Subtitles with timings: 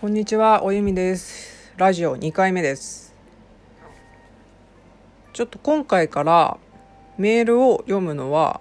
[0.00, 1.72] こんにちは、おゆみです。
[1.76, 3.12] ラジオ2回目です。
[5.32, 6.56] ちょっと今回から
[7.16, 8.60] メールを読むのは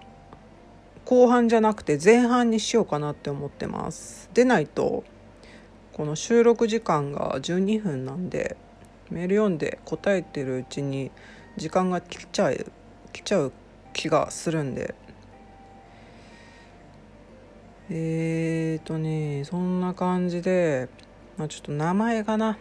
[1.06, 4.32] 後半じゃなくて前半にしようかなって思ってます。
[4.34, 5.04] でないと
[5.94, 8.58] この収録時間が12分なんで
[9.12, 11.12] メール読んで答えてるうちに
[11.56, 12.72] 時間が来ちゃう
[13.14, 13.52] 来ちゃう
[13.94, 14.96] 気がするんで
[17.92, 20.90] えーとねそんな感じで
[21.38, 22.58] まあちょっと名前がな。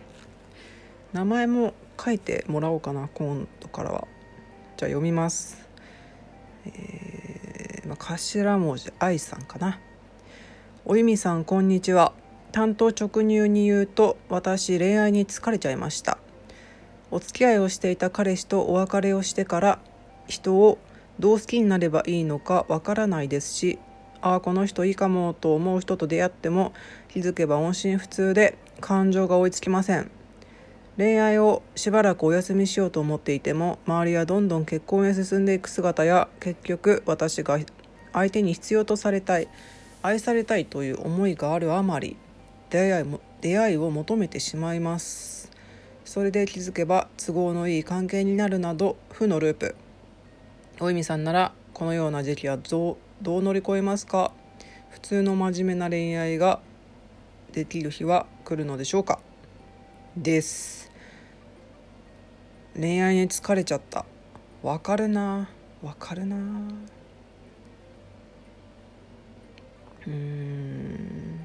[1.12, 4.06] 名前も書いてもらおうかな今度からは。
[4.76, 5.66] じゃあ読みます。
[6.66, 9.80] えーまあ、頭文字愛さんかな。
[10.84, 12.12] おゆみさんこんにちは。
[12.52, 16.18] 担当直入に言うと私恋愛に疲れちゃいました。
[17.10, 19.78] お付き合いをしていた彼氏とお別れをしてから
[20.26, 20.78] 人を
[21.18, 23.78] どう好きになればいいのかわからないですし
[24.20, 26.72] ああこの人いいかもと思う人と出会っても
[27.08, 30.10] 気づけば音信不通で感情が追いつきません。
[30.96, 37.58] 恋愛をしばらくお休みしようと思っていても周りはどんどん結婚へ進んでいく姿や結局私が
[38.14, 39.48] 相手に必要とされたい
[40.02, 42.16] 愛されたいという思いがあるあまり
[42.70, 45.50] 出会いも出会いを求めてしまいます。
[46.06, 49.74] それで気づけば都合のいい関係になるなど負のループ。
[50.80, 54.32] おいみさんならこのような時期はどうどう乗り越えますか？
[54.90, 56.60] 普通の真面目な恋愛が
[57.56, 59.18] できる日は来るのでしょうか？
[60.14, 60.92] です。
[62.78, 64.04] 恋愛に疲れちゃった。
[64.62, 65.48] わかるな。
[65.82, 66.36] わかるな。
[70.06, 71.40] うん。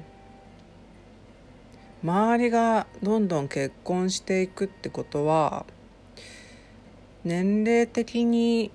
[2.04, 5.64] 周りがどんどん結婚していくってことは
[7.24, 8.70] 年齢的に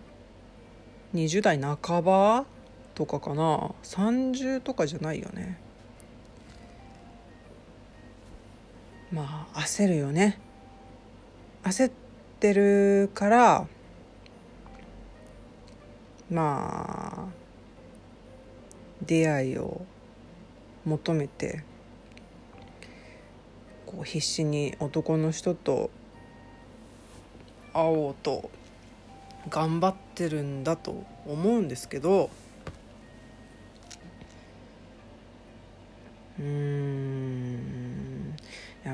[1.14, 2.48] 20代半ば
[2.96, 5.67] とかかな？30とかじゃないよね。
[9.12, 10.40] まあ焦るよね。
[11.64, 11.92] 焦っ
[12.40, 13.68] てるから
[16.30, 17.38] まあ
[19.06, 19.86] 出会いを
[20.86, 21.64] 求めて
[23.86, 25.90] こう必死に男の人と
[27.74, 28.50] 会おうと
[29.50, 32.30] 頑張ってるんだと思うんですけど
[36.40, 36.97] うん。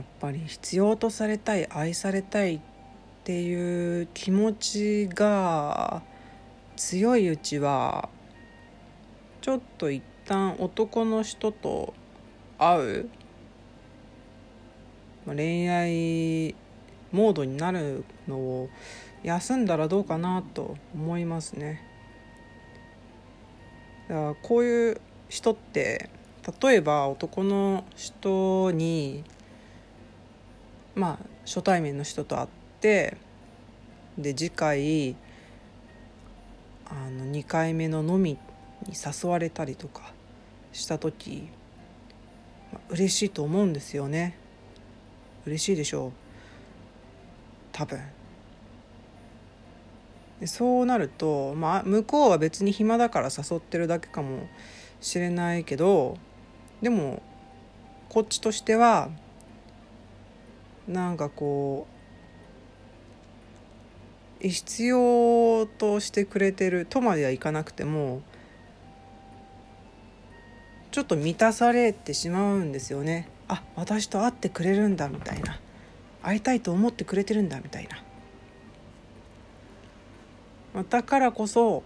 [0.03, 2.59] っぱり必要とされたい愛されたいっ
[3.23, 6.03] ていう気持ちが
[6.75, 8.09] 強いうちは
[9.41, 11.93] ちょっと一旦男の人と
[12.57, 13.09] 会う
[15.25, 16.55] 恋愛
[17.11, 18.69] モードになるのを
[19.23, 21.81] 休んだらどうかなと思いますね。
[24.09, 26.09] だからこういう人って
[26.61, 29.23] 例えば男の人に
[30.95, 32.47] まあ初対面の人と会っ
[32.79, 33.17] て
[34.17, 35.15] で次回
[36.85, 38.39] あの2回目の飲みに
[38.93, 40.13] 誘われたりとか
[40.71, 41.49] した時、
[42.71, 44.37] まあ、嬉しいと思うんですよね。
[45.45, 46.11] 嬉しいでしょう。
[47.71, 47.99] 多分。
[50.39, 54.47] でそうなると、まあ、向こうは別に暇だから誘ってるだけかも
[54.99, 56.17] しれないけど
[56.81, 57.21] でも
[58.09, 59.09] こっちとしては
[60.87, 61.87] なんかこ
[64.41, 68.21] う必要としてくれてるとまではいかなくても
[70.91, 73.27] ちょっと満たされてしまうんですよね。
[73.47, 75.59] あ私と会ってくれるんだみたいな。
[76.21, 77.87] 会いたいと思ってくれてるんだみたい
[80.73, 80.83] な。
[80.83, 81.83] だからこそ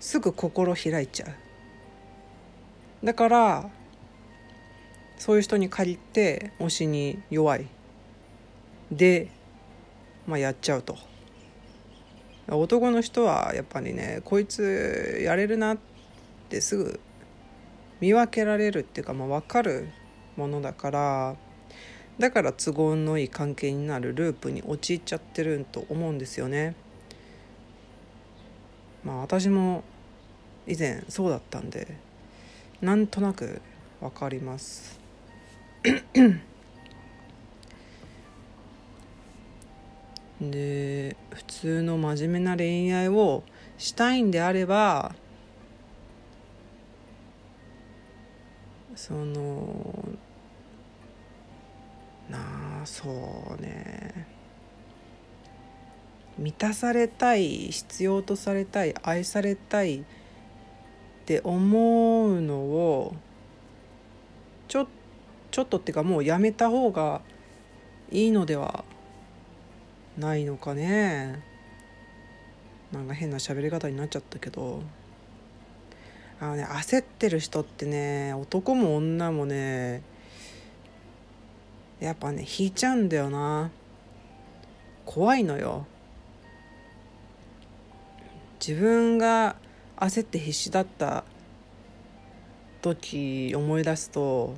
[0.00, 3.06] すぐ心開いちゃう。
[3.06, 3.70] だから
[5.22, 7.68] そういう人に借りて推しに弱い
[8.90, 9.28] で、
[10.26, 10.98] まあ、やっちゃうと
[12.48, 15.78] 男の人はやっぱりねこいつやれるなっ
[16.48, 16.98] てすぐ
[18.00, 19.90] 見分けられるっていうか、まあ、分かる
[20.36, 21.36] ものだから
[22.18, 26.74] だから都合のいい関係になるループに陥っちゃってると思うんですよね。
[29.04, 29.84] まあ私も
[30.66, 31.96] 以前そうだったんで
[32.80, 33.62] なんとなく
[34.00, 35.01] 分かります。
[40.40, 43.42] で普通の真面目な恋愛を
[43.78, 45.14] したいんであれば
[48.94, 50.08] その
[52.30, 54.28] なあそうね。
[56.38, 60.04] 満たされたい必要とされたい愛されたいっ
[61.26, 63.14] て思うのを
[65.52, 67.20] ちょっとっていうかもうやめた方が
[68.10, 68.84] いいのでは
[70.18, 71.40] ないのかね。
[72.90, 74.82] なんか変な喋り方になっちゃったけど。
[76.40, 80.02] あのね焦ってる人ってね男も女もね
[82.00, 83.70] やっぱね引いちゃうんだよな。
[85.04, 85.86] 怖いのよ。
[88.58, 89.56] 自分が
[89.96, 91.24] 焦って必死だった
[92.80, 94.56] 時思い出すと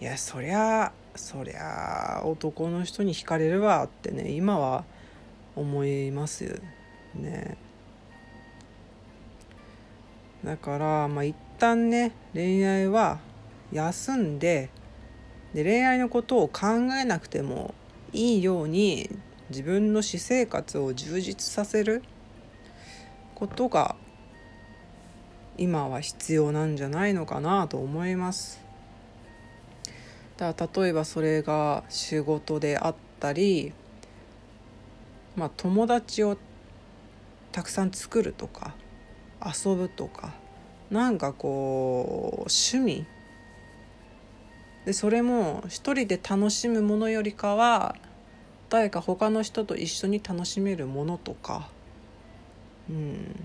[0.00, 4.84] いやそりゃそりゃ男の人に惹かれるわってね今は
[5.56, 6.62] 思います
[7.16, 7.56] ね
[10.44, 13.18] だからまあ一旦ね恋愛は
[13.72, 14.70] 休んで
[15.52, 16.66] で恋愛のことを考
[17.00, 17.74] えなくても
[18.12, 19.10] いいように
[19.50, 22.04] 自分の私生活を充実させる
[23.34, 23.96] ことが
[25.56, 28.67] 今は必要なんじゃないのかなと思います。
[30.38, 33.72] だ例えばそれが仕事であったり、
[35.36, 36.38] まあ、友達を
[37.50, 38.74] たくさん作るとか
[39.44, 40.32] 遊ぶとか
[40.90, 43.04] なんかこう趣味。
[44.86, 47.94] でそれも一人で楽しむものよりかは
[48.70, 51.68] 誰か他の人と一緒に楽しめるものとか、
[52.88, 53.36] うん。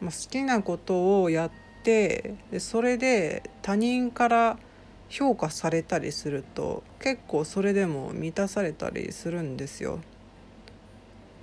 [0.00, 4.58] まあ、好きなことをやってでそれで他人から
[5.08, 9.98] 評価されたりすると結構それでも満たされたりするんですよ。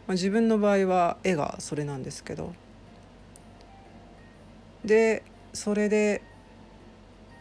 [0.08, 2.54] まあ、自分の場合は絵がそれなんですけど
[4.84, 5.22] で
[5.54, 6.24] それで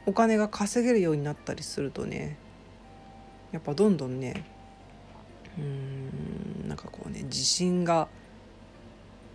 [0.05, 2.37] お金が稼げるようになったりするとね
[3.53, 4.45] やっぱどんどんね
[5.59, 8.09] うんなんかこうね自信が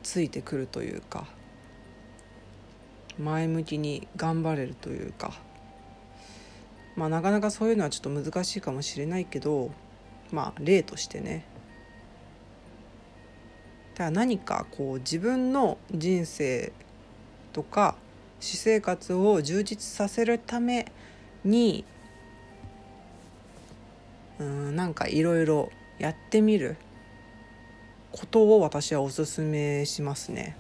[0.04, 1.26] ついてくるというか
[3.20, 5.34] 前向きに頑張れるというか
[6.96, 9.72] まあなかなかそういうのはちょっと難しいかもしれないけど
[10.32, 11.46] まあ例としてね
[13.96, 16.72] だから何かこう自分の人生
[17.52, 17.96] とか
[18.40, 20.92] 私生活を充実させるため
[21.46, 21.86] に
[24.40, 26.76] うんなんかいろいろやってみる
[28.12, 30.58] ことを私はおすすめしますね。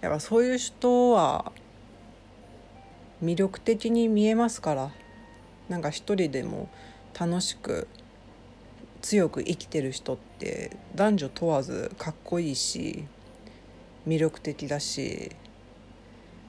[0.00, 1.52] やっぱそういう人は
[3.22, 4.90] 魅力的に見えますから
[5.68, 6.68] なんか一人でも
[7.18, 7.86] 楽しく
[9.02, 13.04] 強く生きてる人って男女問わずかっこいいし
[14.06, 15.32] 魅力的だし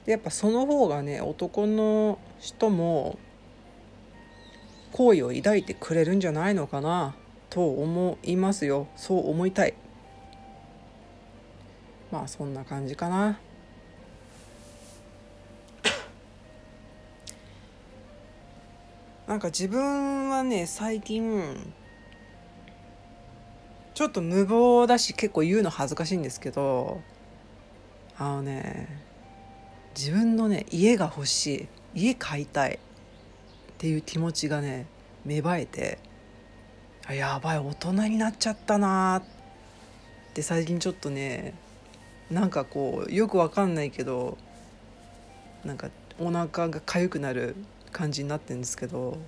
[0.06, 3.18] やっぱその方がね男の人も
[4.92, 7.14] 好意を抱いてくれるんじゃないのかな
[7.48, 8.88] と思いますよ。
[8.96, 9.74] そう思いたい。
[12.12, 13.40] まあそんな感じかな。
[19.26, 21.72] なんか自分はね最近
[23.94, 27.00] ちょっと無謀だし結構言うの恥ずかしいんですけど
[28.18, 28.88] あのね
[29.96, 32.78] 自分のね家が欲しい家買いたいっ
[33.78, 34.86] ていう気持ちがね
[35.24, 35.98] 芽生えて
[37.10, 39.22] やばい大人になっちゃったなっ
[40.34, 41.54] て最近ちょっとね
[42.32, 44.38] なんかこうよくわかんないけど
[45.64, 47.54] なんかお腹が痒くなる
[47.92, 49.18] 感じになってるんですけど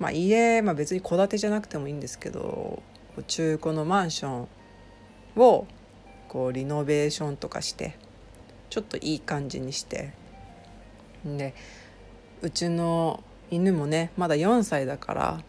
[0.00, 2.82] まあ家、まあ、別に戸建てじゃなくてもいいんですけど
[3.28, 4.48] 中古のマンション
[5.36, 5.66] を
[6.28, 7.96] こうリノベーションとかして
[8.68, 10.12] ちょっといい感じにして。
[11.24, 11.54] で
[12.40, 13.22] うちの
[13.52, 15.44] 犬もねまだ4歳だから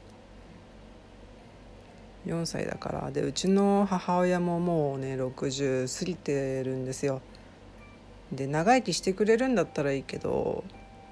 [2.25, 3.12] 4歳だから。
[3.12, 7.22] でうちの母親ももうね60過ぎてるんですよ。
[8.32, 10.63] で長生きしてくれるんだったらいいけど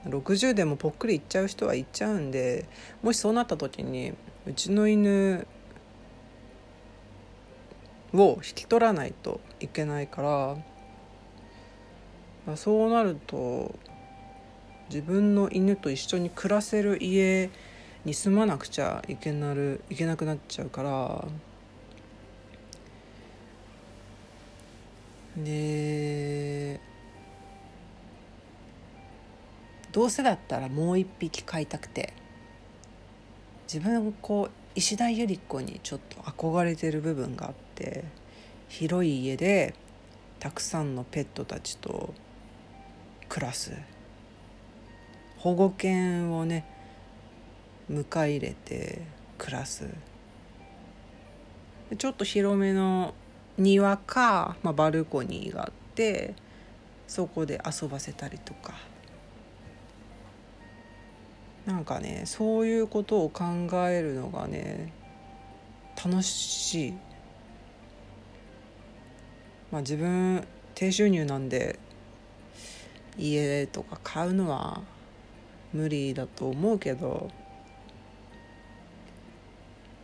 [0.06, 2.66] 60でもぽっくりいっちゃう人はいっちゃうんで
[3.04, 4.14] もしそうなった時に
[4.48, 5.46] うちの犬
[8.14, 10.58] を引き取らないといけないから
[12.48, 13.76] まあそうなると
[14.90, 17.50] 自分の犬と一緒に暮らせる家
[18.06, 21.28] に住まなくちゃいけなるいけなくなっちゃうから。
[25.38, 26.80] で
[29.94, 32.14] どうせだったらもう一匹飼いたくて
[33.64, 38.04] 自分こう石田ゆり子にちょっと憧れてる部分があって
[38.68, 39.74] 広い家で
[40.40, 42.14] たくさんのペットたちと
[43.30, 43.72] 暮らす。
[45.38, 46.66] 保護犬をね
[47.92, 49.02] 迎え入れて
[49.38, 49.86] 暮らす
[51.98, 53.14] ちょっと広めの
[53.58, 56.36] 庭か、まあ、バルコニーがあって
[57.06, 58.74] そこで遊ばせたりとか。
[61.66, 63.44] なんかねそういうことを考
[63.88, 64.92] えるのがね
[66.04, 66.94] 楽しい。
[69.72, 71.78] まあ自分低収入なんで
[73.18, 74.82] 家とか買うのは
[75.74, 77.30] 無理だと思うけど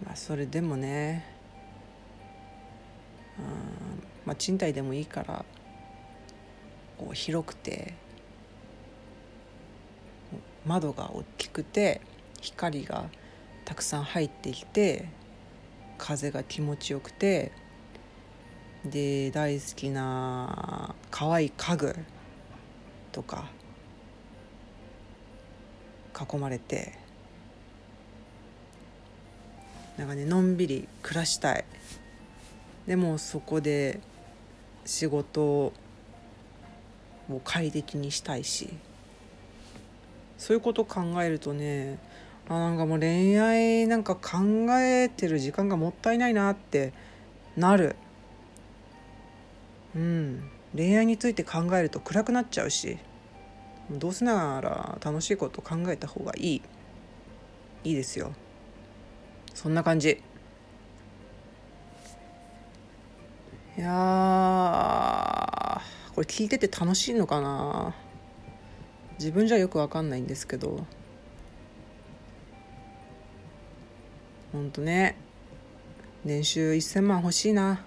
[0.08, 1.26] まあそれでもね。
[3.38, 4.04] うん。
[4.26, 5.44] まあ賃貸でもいいから
[6.98, 7.94] こう広くて
[10.66, 12.00] 窓が大きくて
[12.42, 13.10] 光が
[13.66, 15.10] たくさん入ってきて
[15.98, 17.52] 風が気持ちよくて
[18.86, 21.96] で大好きな可愛い家具
[23.12, 23.50] とか
[26.18, 27.07] 囲まれて
[29.98, 31.66] なんかねのんびり暮らしたい。
[32.86, 34.00] でもそこで
[34.86, 35.74] 仕事を
[37.44, 38.70] 快適にしたいし。
[40.38, 41.98] そういうこと考えるとね
[42.48, 44.38] あなんかもう恋愛なんか考
[44.80, 46.94] えてる時間がもったいないなって
[47.56, 47.96] なる。
[49.96, 50.50] うん。
[50.76, 53.00] 恋愛について考えると暗くなっちゃうし。
[53.90, 56.62] どうせなら楽しいこと考えた方がいい。
[57.84, 58.34] いいですよ。
[59.58, 60.22] そんな感じ。
[63.76, 63.90] いや
[66.14, 67.96] これ聞いてて楽しいのかな？
[69.18, 70.86] 自分じゃよく分かんないんですけど。
[74.54, 75.18] ほんとね。
[76.24, 77.84] 年収1000万欲しいな。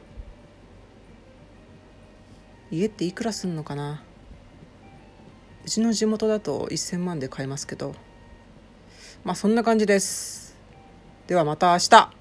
[2.72, 4.02] 家っていくらすんのかな？
[5.64, 7.94] うちの地元だと1000万で買えますけど。
[9.22, 10.39] まあそんな感じです。
[11.30, 12.19] ではまた明日。